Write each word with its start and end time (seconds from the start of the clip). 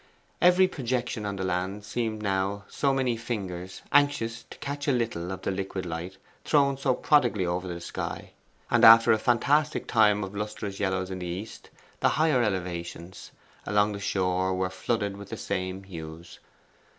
Every 0.41 0.67
projection 0.67 1.27
on 1.27 1.35
the 1.35 1.43
land 1.43 1.83
seemed 1.85 2.23
now 2.23 2.65
so 2.67 2.91
many 2.91 3.15
fingers 3.15 3.83
anxious 3.91 4.41
to 4.49 4.57
catch 4.57 4.87
a 4.87 4.91
little 4.91 5.31
of 5.31 5.43
the 5.43 5.51
liquid 5.51 5.85
light 5.85 6.17
thrown 6.43 6.75
so 6.79 6.95
prodigally 6.95 7.45
over 7.45 7.67
the 7.67 7.79
sky, 7.79 8.31
and 8.71 8.83
after 8.83 9.11
a 9.11 9.19
fantastic 9.19 9.85
time 9.85 10.23
of 10.23 10.33
lustrous 10.33 10.79
yellows 10.79 11.11
in 11.11 11.19
the 11.19 11.27
east, 11.27 11.69
the 11.99 12.09
higher 12.09 12.41
elevations 12.41 13.31
along 13.63 13.91
the 13.91 13.99
shore 13.99 14.55
were 14.55 14.71
flooded 14.71 15.17
with 15.17 15.29
the 15.29 15.37
same 15.37 15.83
hues. 15.83 16.39